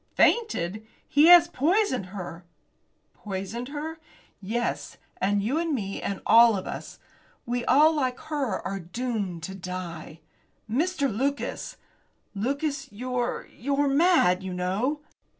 "Fainted! 0.15 0.83
He 1.07 1.27
has 1.27 1.47
poisoned 1.47 2.07
her!" 2.07 2.43
"Poisoned 3.13 3.67
her!" 3.67 3.99
"Yes, 4.41 4.97
and 5.17 5.43
you 5.43 5.59
and 5.59 5.75
me 5.75 6.01
and 6.01 6.21
all 6.25 6.57
of 6.57 6.65
us! 6.65 6.97
We 7.45 7.63
all, 7.65 7.93
like 7.93 8.17
her, 8.21 8.59
are 8.67 8.79
doomed 8.79 9.43
to 9.43 9.53
die." 9.53 10.21
"Mr. 10.67 11.07
Lucas!" 11.07 11.77
"Lucas, 12.33 12.91
you're 12.91 13.47
you're 13.55 13.87
mad, 13.87 14.41
you 14.41 14.55
know." 14.55 15.01